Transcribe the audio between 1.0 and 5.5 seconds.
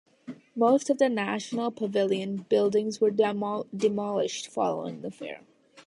national pavilion buildings were demolished following the fair.